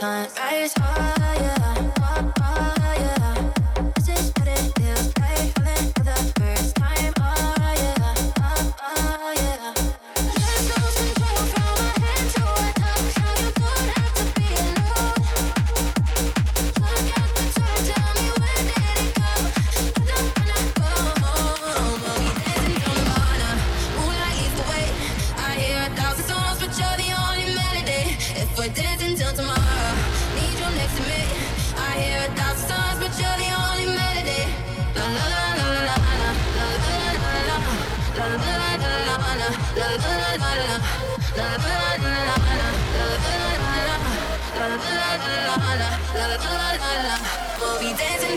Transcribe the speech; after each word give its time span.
time. 0.00 0.39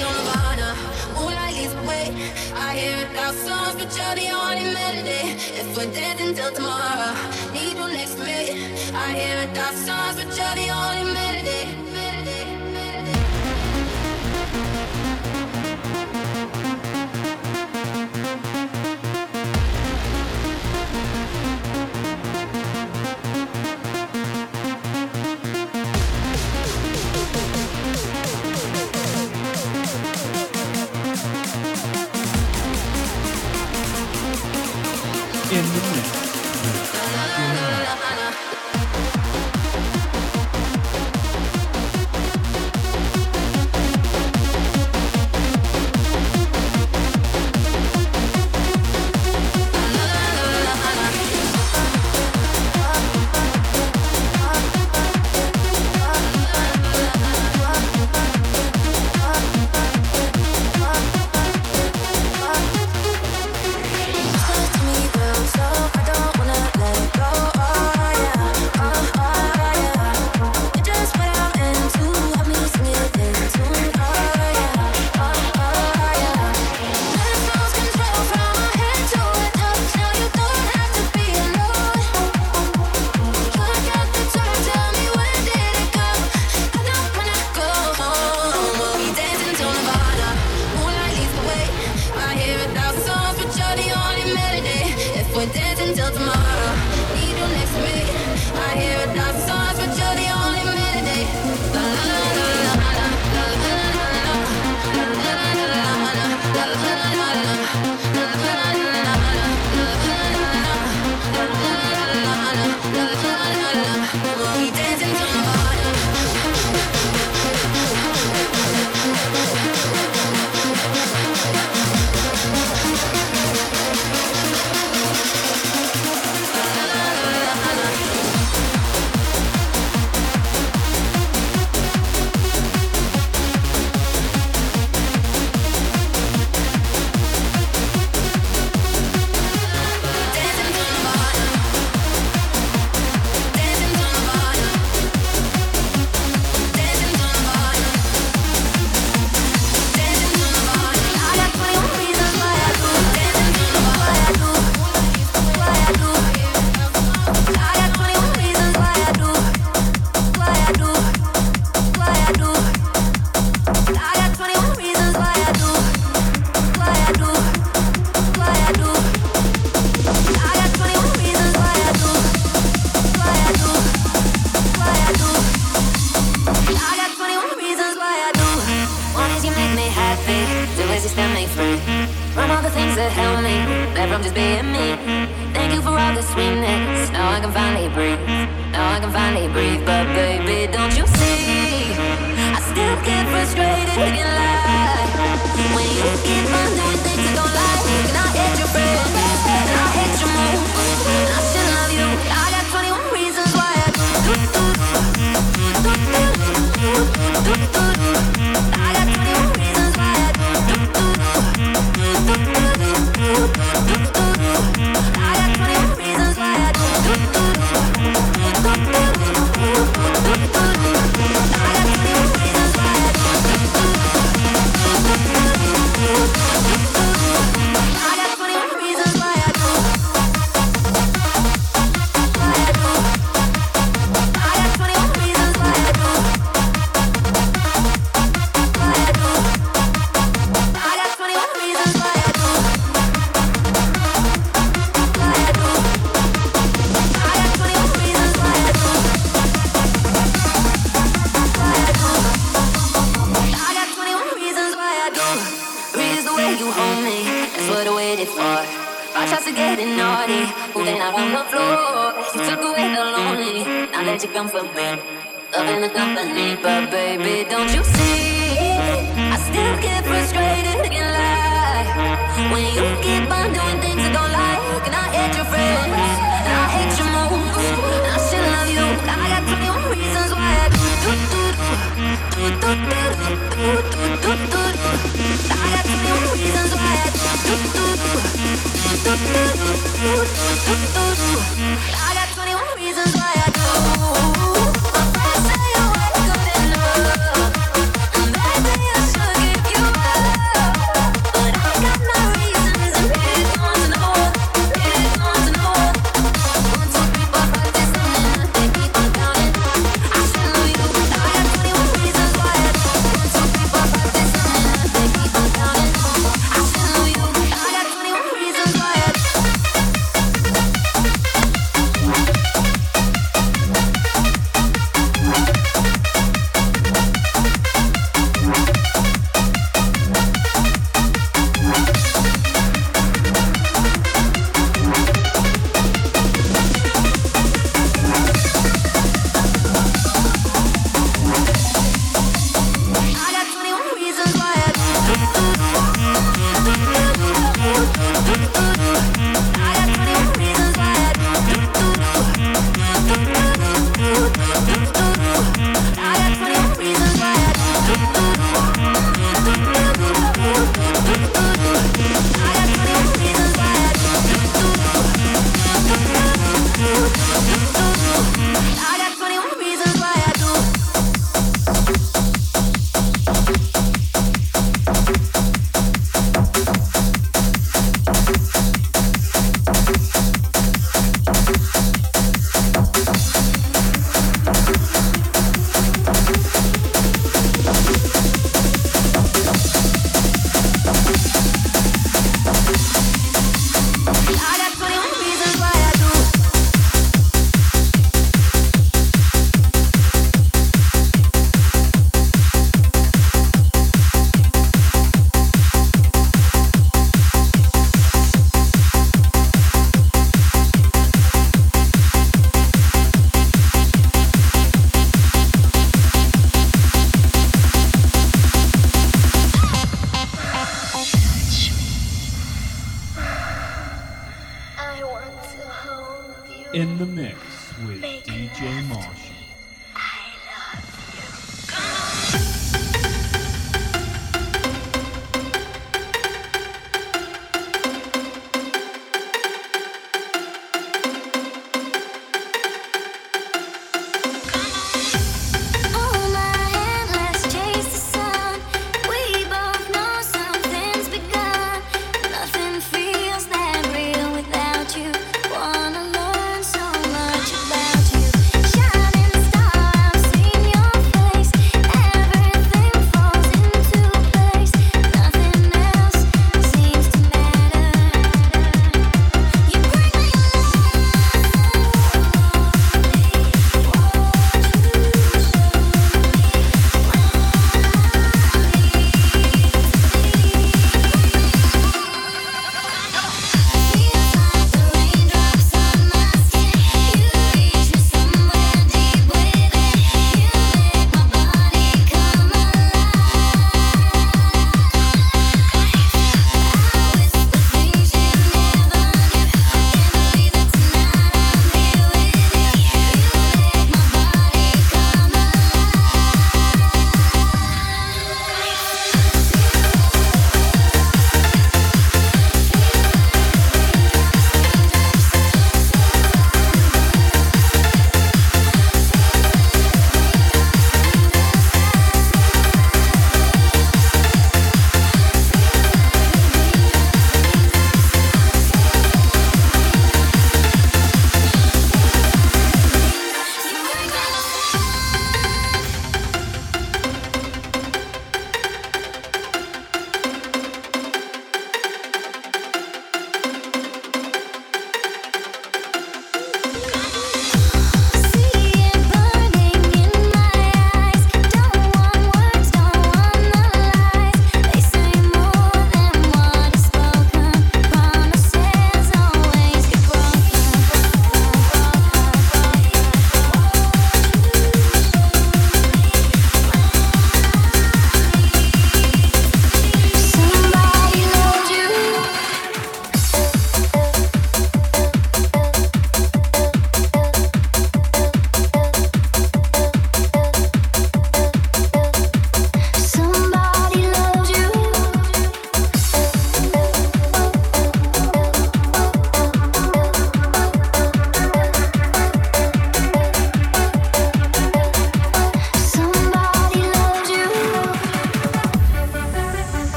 until 0.00 0.14
Nirvana. 0.22 0.76
Moonlight 1.14 1.54
leads 1.54 1.74
the 1.74 1.82
way. 1.82 2.06
I 2.54 2.76
hear 2.76 2.96
a 3.04 3.14
thousand 3.14 3.48
songs, 3.48 3.74
but 3.74 3.90
you're 3.96 4.14
the 4.14 4.28
only 4.30 4.72
melody. 4.72 5.22
If 5.58 5.76
we're 5.76 5.92
dancing 5.92 6.34
till 6.34 6.52
tomorrow, 6.52 7.14
need 7.52 7.76
you 7.76 7.88
next 7.98 8.14
to 8.14 8.24
me. 8.24 8.94
I 8.94 9.06
hear 9.18 9.36
a 9.42 9.54
thousand 9.54 9.86
songs, 9.86 10.16
but 10.16 10.30
you're 10.38 10.56
the 10.62 10.68
only 10.70 11.12
melody. 11.12 11.57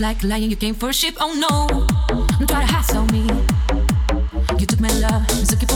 Like 0.00 0.22
lying, 0.22 0.48
you 0.48 0.56
came 0.56 0.74
for 0.74 0.90
a 0.90 0.92
ship. 0.92 1.16
Oh 1.18 1.34
no, 1.34 1.66
try 2.46 2.64
to 2.64 2.72
hassle 2.72 3.04
me. 3.06 3.26
You 4.58 4.64
took 4.64 4.78
my 4.78 4.88
love, 5.00 5.28
so 5.30 5.56
it 5.56 5.67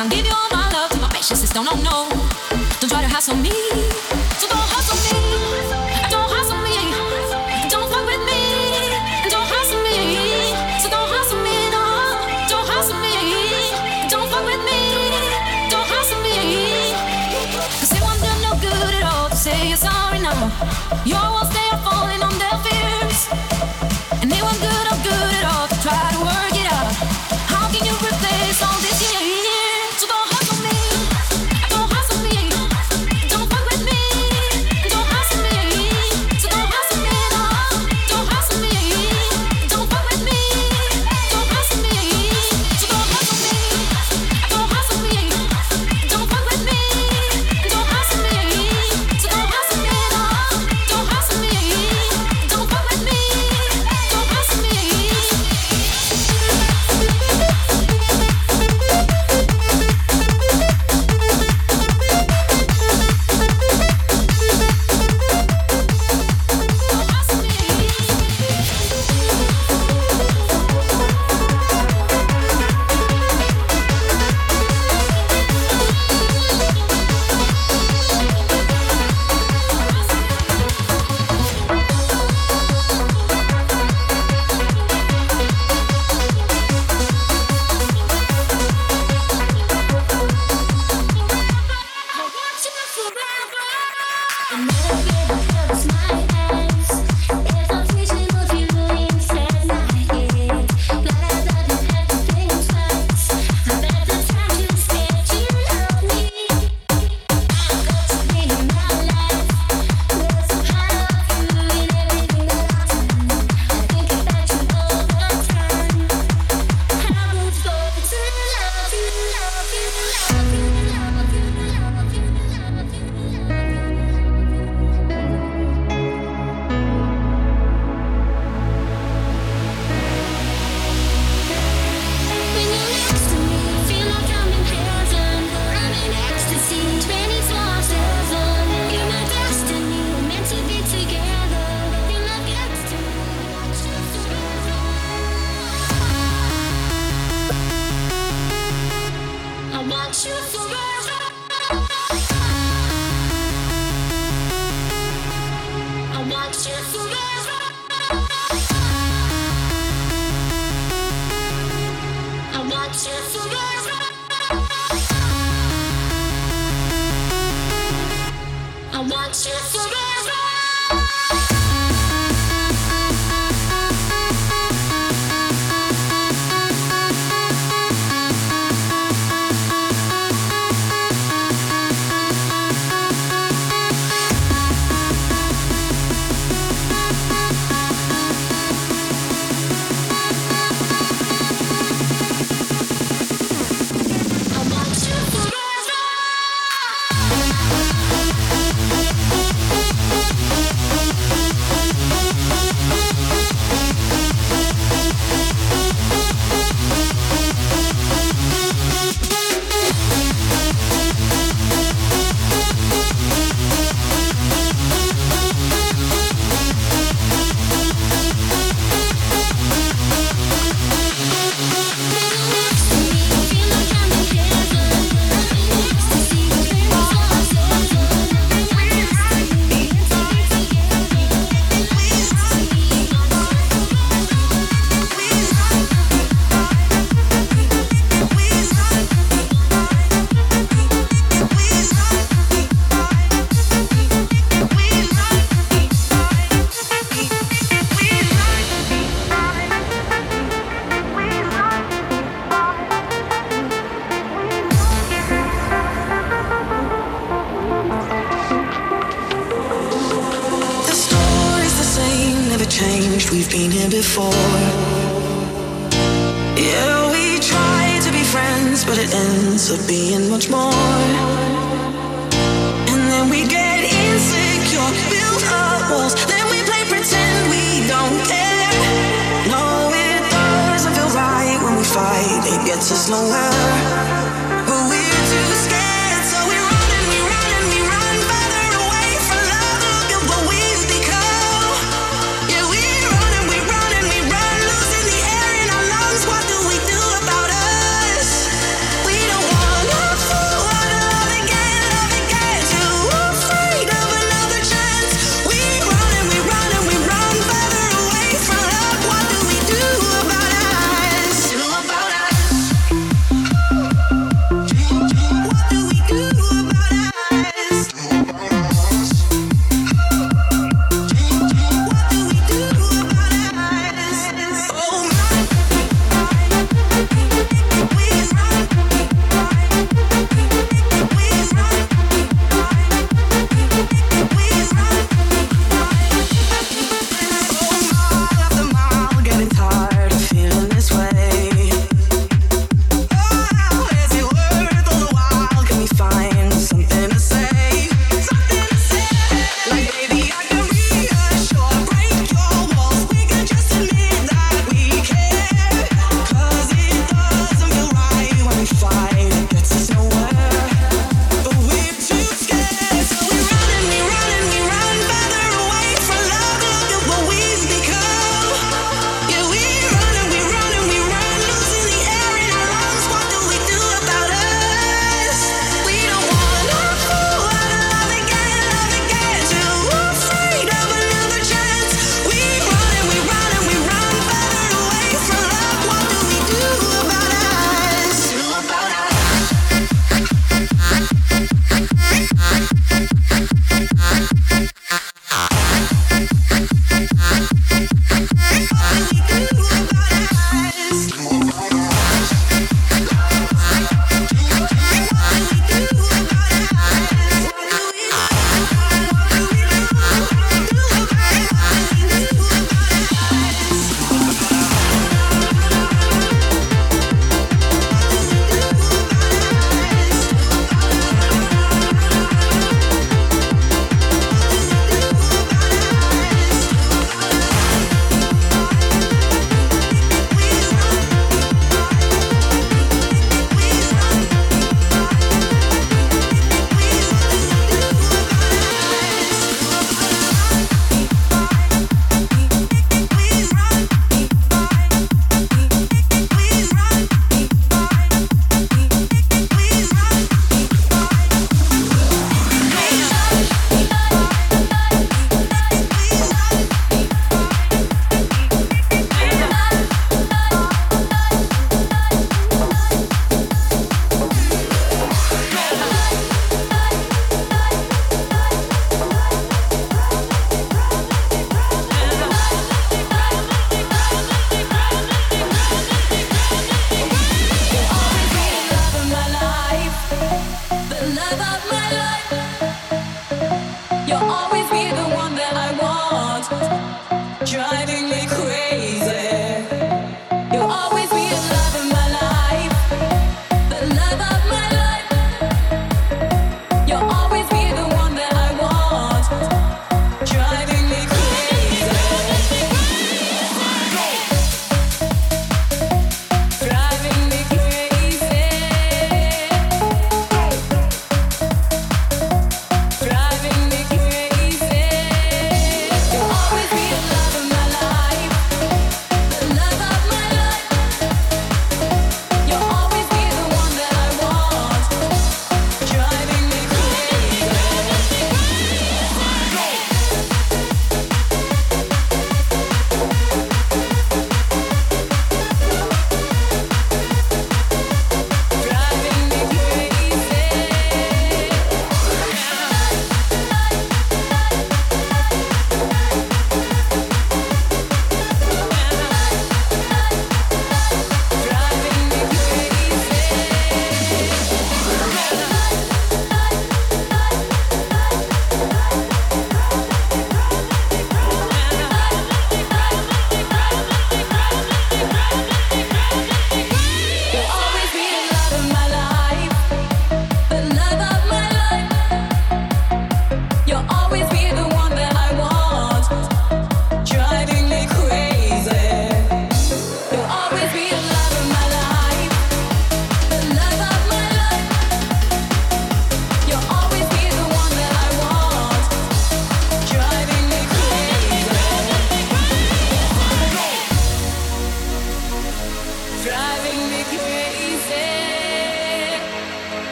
I'll 0.00 0.08
give 0.08 0.24
you 0.24 0.32
all 0.32 0.48
my 0.50 0.66
love 0.72 0.88
till 0.88 1.02
my 1.02 1.08
patience 1.08 1.42
is 1.42 1.50
done. 1.50 1.66
No, 1.66 1.74
no, 1.74 2.08
don't 2.80 2.88
try 2.88 3.02
to 3.02 3.08
hassle 3.08 3.36
me. 3.36 3.50
So 4.40 4.48
don't 4.48 4.68
hustle 4.72 4.96
me. 4.96 5.12
Don't 6.08 6.24
hustle 6.24 6.56
me. 6.64 6.72
Don't 7.68 7.84
fuck 7.92 8.06
with 8.08 8.24
me. 8.24 8.40
Don't 9.28 9.44
hustle 9.44 9.76
me. 9.84 9.92
So 10.80 10.88
don't 10.88 11.04
hustle 11.04 11.42
me. 11.44 11.52
No, 11.68 11.84
don't 12.48 12.66
hustle 12.72 12.96
me. 12.96 13.12
Don't 14.08 14.26
fuck 14.32 14.42
with 14.48 14.64
me. 14.64 14.80
Don't 15.68 15.84
hustle 15.84 16.20
me. 16.24 16.32
It 17.84 18.00
won't 18.00 18.20
do 18.24 18.32
no 18.40 18.56
good 18.56 18.94
at 18.94 19.04
all 19.04 19.28
to 19.28 19.36
say 19.36 19.68
you're 19.68 19.76
sorry 19.76 20.18
now. 20.18 20.48
You 21.04 21.16
won't 21.16 21.52
stay. 21.52 21.59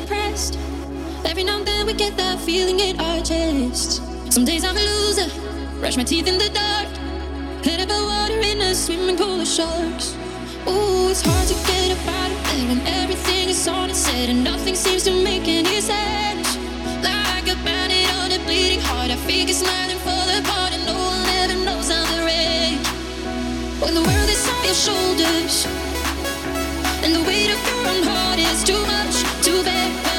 Depressed. 0.00 0.58
Every 1.24 1.44
now 1.44 1.58
and 1.58 1.66
then 1.66 1.86
we 1.86 1.94
get 1.94 2.16
that 2.16 2.40
feeling 2.40 2.80
in 2.80 2.98
our 3.00 3.20
chests. 3.20 4.00
Some 4.34 4.44
days 4.44 4.64
I'm 4.64 4.76
a 4.76 4.80
loser, 4.80 5.28
brush 5.78 5.96
my 5.96 6.02
teeth 6.02 6.26
in 6.26 6.38
the 6.38 6.50
dark. 6.50 6.88
Head 7.64 7.80
above 7.80 8.06
water 8.06 8.38
in 8.40 8.60
a 8.60 8.74
swimming 8.74 9.16
pool 9.16 9.40
of 9.40 9.46
sharks. 9.46 10.14
Ooh, 10.66 11.10
it's 11.10 11.22
hard 11.22 11.46
to 11.48 11.54
get 11.68 11.92
up 11.94 12.06
out 12.18 12.30
of 12.30 12.38
bed 12.44 12.64
when 12.70 12.80
everything 13.02 13.48
is 13.48 13.68
on 13.68 13.90
its 13.90 14.06
head 14.06 14.28
and 14.30 14.42
nothing 14.42 14.74
seems 14.74 15.04
to 15.04 15.12
make 15.22 15.46
any 15.46 15.80
sense. 15.80 16.56
Like 17.02 17.46
a 17.46 17.56
bandit 17.62 18.08
on 18.18 18.32
a 18.32 18.38
bleeding 18.44 18.80
heart, 18.80 19.10
I 19.10 19.16
figure 19.28 19.54
smiling 19.54 19.98
fall 19.98 20.28
apart 20.40 20.72
and 20.74 20.84
no 20.86 20.94
one 20.94 21.28
ever 21.40 21.56
knows 21.64 21.88
how 21.90 22.04
the 22.14 22.20
rage. 22.26 22.86
When 23.82 23.94
the 23.94 24.02
world 24.02 24.30
is 24.34 24.42
on 24.54 24.64
your 24.64 24.78
shoulders. 24.86 25.66
And 27.04 27.14
the 27.14 27.22
weight 27.28 27.50
of 27.54 27.60
your 27.68 27.80
own 27.92 28.02
heart 28.08 28.38
is 28.38 28.64
too 28.64 28.80
much 28.86 29.23
to 29.44 29.62
bear. 29.62 30.13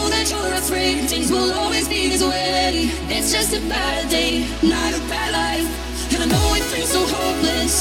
Know 0.00 0.08
that 0.08 0.30
you're 0.30 0.54
afraid 0.54 1.08
Things 1.08 1.30
will 1.30 1.52
always 1.52 1.88
be 1.88 2.08
this 2.08 2.22
way. 2.22 2.88
It's 3.08 3.32
just 3.32 3.52
a 3.54 3.60
bad 3.68 4.08
day, 4.08 4.46
not 4.62 4.92
a 4.94 5.00
bad 5.12 5.32
life. 5.32 5.68
And 6.12 6.22
I 6.24 6.26
know 6.26 6.54
it 6.56 6.64
feels 6.72 6.90
so 6.90 7.02
hopeless. 7.06 7.74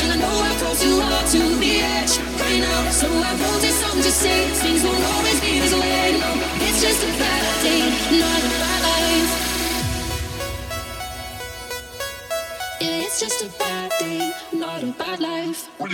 And 0.00 0.12
I 0.12 0.16
know 0.22 0.36
how 0.46 0.54
close 0.60 0.84
you 0.84 1.00
are 1.00 1.24
to 1.34 1.40
the 1.62 1.72
edge. 1.96 2.14
Right 2.40 2.60
now 2.60 2.90
So 2.90 3.06
I 3.08 3.32
wrote 3.40 3.60
this 3.60 3.76
song 3.82 3.96
to 3.96 4.12
say 4.22 4.48
Things 4.62 4.82
won't 4.84 5.04
always 5.14 5.40
be 5.40 5.58
this 5.58 5.74
way. 5.74 6.18
No, 6.22 6.30
it's 6.66 6.80
just 6.82 7.00
a 7.02 7.10
bad 7.18 7.44
day, 7.64 7.82
not 8.20 8.40
a 8.46 8.50
bad 8.62 8.80
life. 8.90 9.32
Yeah, 12.80 13.04
it's 13.06 13.18
just 13.20 13.42
a 13.42 13.48
bad 13.58 13.90
day, 13.98 14.32
not 14.52 14.82
a 14.82 14.92
bad 14.92 15.20
life. 15.20 15.68
When 15.78 15.90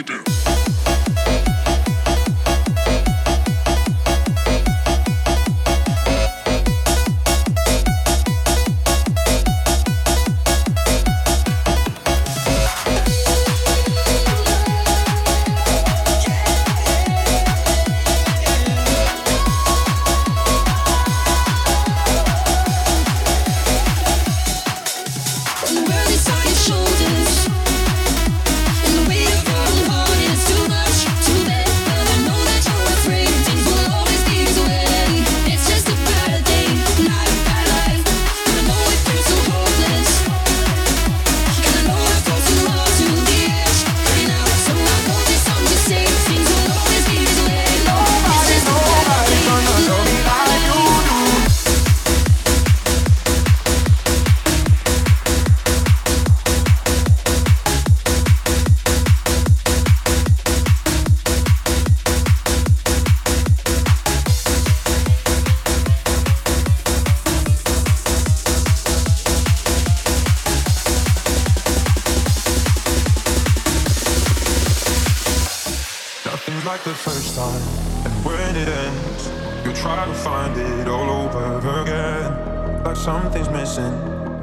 the 76.86 76.94
first 76.94 77.34
time. 77.34 77.62
And 78.06 78.14
when 78.24 78.54
it 78.54 78.68
ends, 78.68 79.26
you 79.64 79.72
try 79.72 80.06
to 80.06 80.14
find 80.14 80.56
it 80.56 80.86
all 80.86 81.10
over 81.22 81.82
again. 81.82 82.84
Like 82.84 82.94
something's 82.94 83.50
missing 83.50 83.92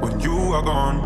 when 0.01 0.19
you 0.19 0.35
are 0.51 0.61
gone. 0.61 0.99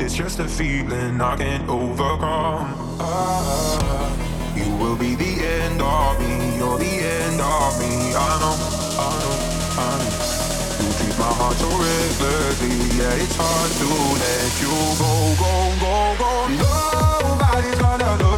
It's 0.00 0.14
just 0.14 0.38
a 0.38 0.48
feeling 0.48 1.20
I 1.20 1.36
can't 1.36 1.68
overcome. 1.68 2.72
Ah, 2.98 4.08
you 4.56 4.74
will 4.80 4.96
be 4.96 5.14
the 5.16 5.32
end 5.44 5.82
of 5.82 6.18
me. 6.18 6.56
You're 6.56 6.78
the 6.78 6.94
end 7.18 7.40
of 7.42 7.72
me. 7.80 7.92
I 8.16 8.30
know, 8.40 8.56
I 9.04 9.10
know, 9.20 9.36
I 9.84 9.90
know. 10.00 10.12
You 10.80 10.88
treat 10.96 11.16
my 11.20 11.32
heart 11.38 11.56
so 11.60 11.68
recklessly. 11.68 12.72
Yeah, 12.96 13.22
it's 13.24 13.36
hard 13.36 13.70
to 13.80 13.88
let 14.24 14.52
you 14.64 14.76
go, 14.96 15.12
go, 15.42 15.52
go, 15.84 15.94
go. 16.22 16.30
Nobody's 16.56 17.78
gonna 17.82 18.16
know. 18.16 18.29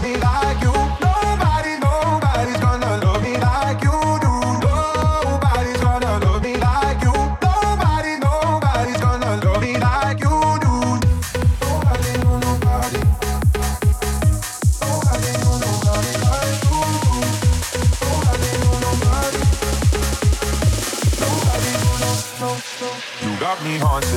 on 23.84 24.11